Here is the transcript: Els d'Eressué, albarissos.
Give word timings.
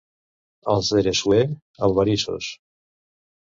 Els 0.73 0.89
d'Eressué, 0.95 1.39
albarissos. 1.89 2.51